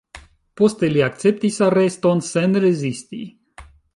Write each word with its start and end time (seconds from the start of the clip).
Poste 0.61 0.89
li 0.93 1.03
akceptis 1.07 1.59
areston 1.67 2.25
sen 2.31 2.57
rezisti. 2.65 3.23